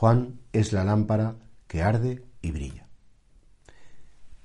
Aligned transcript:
Juan 0.00 0.40
es 0.54 0.72
la 0.72 0.82
lámpara 0.82 1.36
que 1.66 1.82
arde 1.82 2.24
y 2.40 2.52
brilla. 2.52 2.86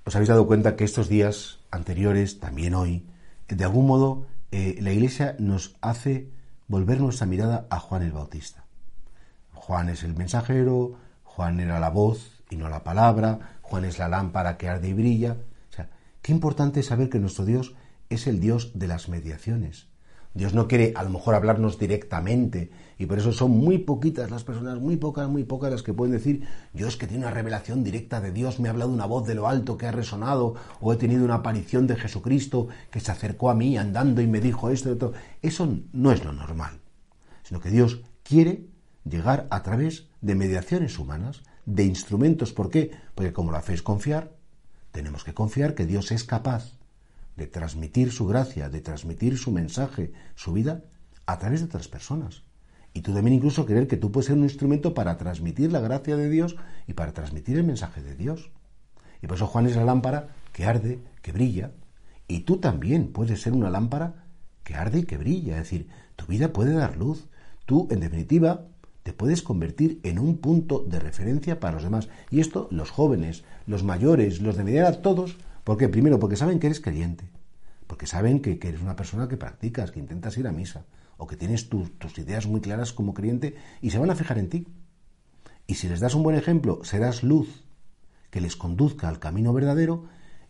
¿Os 0.04 0.14
habéis 0.14 0.28
dado 0.28 0.48
cuenta 0.48 0.76
que 0.76 0.84
estos 0.84 1.08
días 1.08 1.59
anteriores, 1.72 2.41
también 2.41 2.73
hoy, 2.76 3.08
de 3.48 3.64
algún 3.64 3.88
modo 3.88 4.28
eh, 4.52 4.78
la 4.81 4.91
Iglesia 4.91 5.38
nos 5.40 5.78
hace 5.80 6.30
volver 6.68 7.00
nuestra 7.00 7.26
mirada 7.26 7.68
a 7.70 7.80
Juan 7.80 8.04
el 8.04 8.12
Bautista? 8.12 8.66
Juan 9.54 9.88
es 9.88 10.04
el 10.04 10.14
mensajero, 10.14 10.98
Juan 11.23 11.62
era 11.62 11.80
la 11.80 11.90
voz 11.90 12.44
y 12.50 12.58
no 12.58 12.67
la 12.67 12.84
palabra, 12.84 13.59
Juan 13.62 13.86
es 13.86 13.98
la 13.98 14.09
lámpara 14.09 14.58
que 14.58 14.67
arde 14.67 14.90
y 14.90 14.94
brilla. 14.94 15.38
O 15.70 15.73
sea, 15.73 15.90
qué 16.22 16.34
importante 16.34 16.81
es 16.81 16.88
saber 16.88 17.09
que 17.09 17.19
nuestro 17.19 17.45
Dios 17.45 17.75
es 18.09 18.28
el 18.28 18.42
Dios 18.42 18.78
de 18.78 18.88
las 18.88 19.08
mediaciones, 19.08 19.88
Dios 20.36 20.53
no 20.53 20.67
quiere 20.67 20.91
a 20.97 21.03
lo 21.03 21.09
mejor 21.09 21.33
hablarnos 21.33 21.80
directamente 21.80 22.69
y 23.00 23.05
por 23.05 23.17
eso 23.17 23.31
son 23.31 23.52
muy 23.52 23.78
poquitas 23.78 24.30
las 24.30 24.44
personas, 24.44 24.80
muy 24.80 24.97
pocas, 24.97 25.30
muy 25.30 25.45
pocas 25.45 25.72
las 25.72 25.81
que 25.81 25.94
pueden 25.94 26.11
decir, 26.11 26.45
yo 26.73 26.88
es 26.88 26.97
que 26.97 27.08
tiene 27.08 27.23
una 27.23 27.33
revelación 27.33 27.86
directa 27.86 28.19
de 28.19 28.33
Dios, 28.33 28.59
me 28.59 28.67
ha 28.67 28.72
hablado 28.72 28.91
una 28.91 29.06
voz 29.06 29.25
de 29.25 29.33
lo 29.33 29.47
alto 29.47 29.78
que 29.78 29.88
ha 29.88 29.94
resonado 29.94 30.56
o 30.81 30.91
he 30.91 30.97
tenido 30.97 31.23
una 31.23 31.36
aparición 31.36 31.88
de 31.88 31.95
Jesucristo 31.95 32.67
que 32.91 33.00
se 33.00 33.13
acercó 33.13 33.50
a 33.50 33.56
mí 33.56 33.78
andando 33.78 34.22
y 34.22 34.28
me 34.28 34.41
dijo 34.41 34.69
esto 34.69 34.91
y. 34.91 35.13
Eso 35.41 35.73
no 35.94 36.11
es 36.11 36.25
lo 36.25 36.33
normal, 36.33 36.81
sino 37.44 37.61
que 37.61 37.69
Dios 37.69 38.02
quiere 38.23 38.67
llegar 39.06 39.47
a 39.52 39.63
través 39.63 40.09
de 40.19 40.36
mediaciones 40.36 41.00
humanas, 41.00 41.44
de 41.66 41.86
instrumentos. 41.86 42.52
¿Por 42.52 42.69
qué? 42.69 42.91
Porque 43.16 43.31
como 43.31 43.53
la 43.53 43.61
fe 43.61 43.73
es 43.73 43.81
confiar, 43.81 44.36
tenemos 44.91 45.23
que 45.23 45.33
confiar 45.33 45.75
que 45.75 45.86
Dios 45.86 46.11
es 46.11 46.25
capaz 46.25 46.73
de 47.36 47.47
transmitir 47.47 48.11
su 48.11 48.28
gracia, 48.28 48.69
de 48.69 48.81
transmitir 48.81 49.38
su 49.38 49.52
mensaje, 49.52 50.14
su 50.36 50.53
vida, 50.53 50.83
a 51.25 51.38
través 51.39 51.61
de 51.61 51.66
otras 51.66 51.88
personas. 51.88 52.44
Y 52.94 53.02
tú 53.02 53.14
también 53.14 53.36
incluso 53.36 53.66
creer 53.66 53.88
que 53.88 53.97
tú 53.97 54.11
puedes 54.11 54.28
ser 54.28 54.38
un 54.38 54.44
instrumento 54.44 54.94
para 54.94 55.17
transmitir 55.17 55.72
la 55.72 55.81
gracia 55.81 56.16
de 56.16 56.30
Dios 56.30 56.56
y 56.88 56.94
para 56.94 57.11
transmitir 57.11 57.58
el 57.58 57.66
mensaje 57.66 58.02
de 58.02 58.16
Dios. 58.16 58.52
Y 59.22 59.28
por 59.28 59.36
eso 59.36 59.47
Juan 59.47 59.67
es 59.67 59.75
la 59.75 59.83
lámpara 59.83 60.30
que 60.53 60.66
arde, 60.66 61.00
que 61.22 61.33
brilla. 61.33 61.72
Y 62.28 62.41
tú 62.41 62.58
también 62.58 63.11
puedes 63.11 63.41
ser 63.41 63.53
una 63.53 63.69
lámpara 63.69 64.25
que 64.63 64.75
arde 64.75 65.00
y 65.00 65.03
que 65.03 65.17
brilla. 65.17 65.58
Es 65.58 65.63
decir, 65.63 65.89
tu 66.16 66.25
vida 66.25 66.53
puede 66.53 66.73
dar 66.73 66.95
luz. 66.95 67.28
Tú, 67.66 67.88
en 67.91 68.00
definitiva, 68.00 68.67
te 69.03 69.11
puedes 69.11 69.41
convertir 69.41 70.00
en 70.03 70.17
un 70.17 70.38
punto 70.38 70.80
de 70.80 71.00
referencia 71.00 71.59
para 71.59 71.73
los 71.73 71.83
demás. 71.83 72.08
Y 72.31 72.39
esto 72.39 72.69
los 72.72 72.91
jóvenes, 72.91 73.44
los 73.67 73.83
mayores, 73.83 74.41
los 74.41 74.56
de 74.56 74.63
media 74.63 74.81
edad, 74.81 75.02
todos 75.02 75.38
¿Por 75.66 75.77
qué? 75.77 75.89
Primero, 75.89 76.19
porque 76.19 76.38
saben 76.38 76.59
que 76.59 76.67
eres 76.67 76.80
creyente, 76.80 77.27
porque 77.88 78.05
saben 78.05 78.39
que, 78.39 78.59
eres 78.61 78.81
una 78.81 78.95
persona 78.95 79.27
que 79.27 79.35
practicas, 79.35 79.91
que 79.91 79.99
intentas 79.99 80.38
ir 80.38 80.47
a 80.47 80.52
misa, 80.52 80.85
o 81.17 81.25
que 81.25 81.35
tienes 81.35 81.69
tus 81.69 81.90
ideas 82.19 82.45
muy 82.45 82.62
claras 82.62 82.94
como 82.94 83.16
creyente, 83.16 83.56
y 83.81 83.90
se 83.90 83.97
van 83.97 84.12
a 84.12 84.16
fijar 84.16 84.38
en 84.38 84.50
ti. 84.50 84.67
Y 85.66 85.73
si 85.75 85.90
les 85.90 86.00
das 86.00 86.13
un 86.13 86.22
buen 86.22 86.38
ejemplo, 86.38 86.84
serás 86.84 87.23
luz 87.23 87.66
que 88.29 88.41
les 88.41 88.56
conduzca 88.56 89.09
al 89.09 89.17
camino 89.17 89.53
verdadero, 89.53 90.06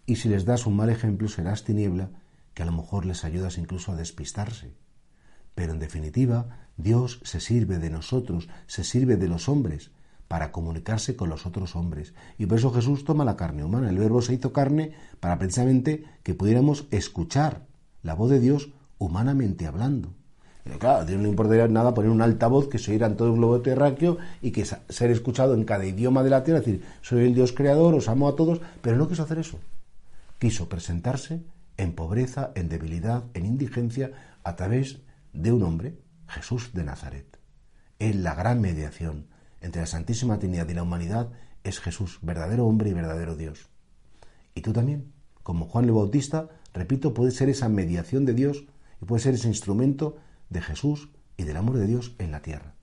y 0.06 0.18
si 0.18 0.28
les 0.28 0.44
das 0.44 0.68
un 0.68 0.76
mal 0.76 0.90
ejemplo, 0.90 1.30
serás 1.30 1.64
tiniebla 1.64 2.12
que 2.54 2.64
a 2.64 2.66
lo 2.66 2.74
mejor 2.74 3.06
les 3.06 3.24
ayudas 3.24 3.58
incluso 3.58 3.94
a 3.94 3.96
despistarse. 3.96 4.74
Pero 5.56 5.72
en 5.72 5.80
definitiva, 5.80 6.68
Dios 6.76 7.22
se 7.24 7.40
sirve 7.40 7.80
de 7.80 7.90
nosotros, 7.90 8.50
se 8.68 8.84
sirve 8.84 9.16
de 9.16 9.30
los 9.30 9.48
hombres, 9.48 9.92
para 10.28 10.52
comunicarse 10.52 11.16
con 11.16 11.30
los 11.30 11.46
otros 11.46 11.76
hombres. 11.76 12.14
Y 12.38 12.46
por 12.46 12.58
eso 12.58 12.72
Jesús 12.72 13.04
toma 13.04 13.26
la 13.26 13.36
carne 13.36 13.64
humana. 13.64 13.90
El 13.90 14.00
verbo 14.00 14.22
se 14.22 14.34
hizo 14.34 14.52
carne 14.52 14.94
para 15.20 15.38
precisamente 15.38 16.04
que 16.24 16.34
pudiéramos 16.34 16.88
escuchar 16.92 17.66
la 18.02 18.16
voz 18.16 18.30
de 18.30 18.40
Dios 18.40 18.70
humanamente 18.98 19.68
hablando. 19.68 20.14
Pero 20.64 20.80
claro, 20.80 21.02
a 21.02 21.06
Dios 21.06 21.18
no 21.18 21.24
le 21.24 21.30
importaría 21.30 21.68
nada 21.68 21.94
poner 21.94 22.10
un 22.10 22.24
altavoz 22.24 22.70
que 22.70 22.80
se 22.80 22.92
oiga 22.92 23.06
en 23.06 23.16
todo 23.16 23.28
el 23.28 23.36
globo 23.36 23.62
terráqueo 23.62 24.18
y 24.42 24.50
que 24.50 24.66
ser 24.66 25.12
escuchado 25.12 25.54
en 25.54 25.64
cada 25.64 25.86
idioma 25.86 26.24
de 26.24 26.32
la 26.32 26.44
tierra, 26.44 26.60
es 26.60 26.66
decir, 26.66 26.84
soy 27.02 27.26
el 27.26 27.36
Dios 27.36 27.52
creador, 27.52 27.94
os 27.94 28.10
amo 28.10 28.28
a 28.28 28.36
todos, 28.36 28.62
pero 28.82 28.98
no 28.98 29.08
quiso 29.08 29.22
hacer 29.22 29.38
eso. 29.38 29.60
Quiso 30.40 30.68
presentarse 30.68 31.44
en 31.78 31.94
pobreza, 31.94 32.52
en 32.56 32.68
debilidad, 32.68 33.26
en 33.36 33.46
indigencia, 33.46 34.12
a 34.44 34.56
través 34.56 35.02
de 35.34 35.52
un 35.52 35.62
hombre, 35.62 36.00
Jesús 36.28 36.72
de 36.74 36.84
Nazaret. 36.84 37.38
En 38.00 38.24
la 38.24 38.34
gran 38.34 38.60
mediación, 38.60 39.28
entre 39.62 39.82
la 39.82 39.88
Santísima 39.88 40.40
Trinidad 40.40 40.70
y 40.70 40.74
la 40.74 40.84
humanidad 40.84 41.30
es 41.64 41.80
Jesús, 41.80 42.20
verdadero 42.22 42.66
hombre 42.66 42.90
y 42.90 42.94
verdadero 42.94 43.36
Dios. 43.36 43.70
Y 44.54 44.62
tú 44.62 44.74
también, 44.74 45.12
como 45.44 45.66
Juan 45.66 45.86
el 45.86 45.92
Bautista, 45.92 46.50
repito, 46.74 47.14
puedes 47.14 47.36
ser 47.36 47.50
esa 47.50 47.70
mediación 47.70 48.26
de 48.26 48.34
Dios 48.34 48.66
y 49.02 49.06
puedes 49.06 49.24
ser 49.24 49.34
ese 49.34 49.48
instrumento 49.48 50.18
de 50.50 50.62
Jesús 50.62 51.10
y 51.38 51.44
del 51.44 51.58
amor 51.58 51.78
de 51.78 51.88
Dios 51.88 52.16
en 52.20 52.32
la 52.32 52.42
tierra. 52.42 52.76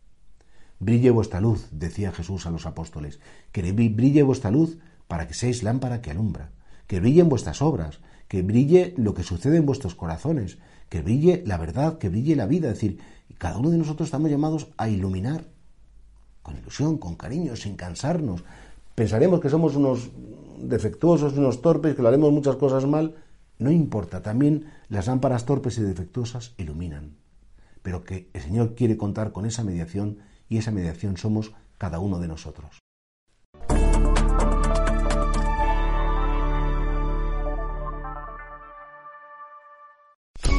Brille 0.78 1.10
vuestra 1.10 1.40
luz, 1.40 1.68
decía 1.70 2.10
Jesús 2.10 2.44
a 2.46 2.50
los 2.50 2.66
apóstoles, 2.66 3.20
que 3.52 3.72
brille 3.72 4.22
vuestra 4.24 4.50
luz 4.50 4.78
para 5.06 5.28
que 5.28 5.34
seáis 5.34 5.62
lámpara 5.62 6.02
que 6.02 6.10
alumbra, 6.10 6.50
que 6.88 6.98
brillen 6.98 7.28
vuestras 7.28 7.62
obras, 7.62 8.00
que 8.26 8.42
brille 8.42 8.94
lo 8.96 9.14
que 9.14 9.22
sucede 9.22 9.58
en 9.58 9.66
vuestros 9.66 9.94
corazones, 9.94 10.58
que 10.88 11.00
brille 11.00 11.42
la 11.46 11.56
verdad, 11.56 11.98
que 11.98 12.08
brille 12.08 12.34
la 12.34 12.46
vida. 12.46 12.68
Es 12.68 12.74
decir, 12.74 12.98
cada 13.38 13.58
uno 13.58 13.70
de 13.70 13.78
nosotros 13.78 14.08
estamos 14.08 14.30
llamados 14.30 14.72
a 14.76 14.88
iluminar 14.88 15.51
con 16.42 16.56
ilusión, 16.56 16.98
con 16.98 17.16
cariño, 17.16 17.56
sin 17.56 17.76
cansarnos. 17.76 18.44
Pensaremos 18.94 19.40
que 19.40 19.48
somos 19.48 19.76
unos 19.76 20.10
defectuosos, 20.58 21.36
unos 21.36 21.62
torpes, 21.62 21.94
que 21.94 22.02
lo 22.02 22.08
haremos 22.08 22.32
muchas 22.32 22.56
cosas 22.56 22.86
mal. 22.86 23.14
No 23.58 23.70
importa, 23.70 24.22
también 24.22 24.66
las 24.88 25.06
lámparas 25.06 25.46
torpes 25.46 25.78
y 25.78 25.82
defectuosas 25.82 26.54
iluminan. 26.58 27.16
Pero 27.82 28.04
que 28.04 28.28
el 28.32 28.42
Señor 28.42 28.74
quiere 28.74 28.96
contar 28.96 29.32
con 29.32 29.46
esa 29.46 29.64
mediación 29.64 30.18
y 30.48 30.58
esa 30.58 30.70
mediación 30.70 31.16
somos 31.16 31.52
cada 31.78 31.98
uno 31.98 32.18
de 32.18 32.28
nosotros. 32.28 32.81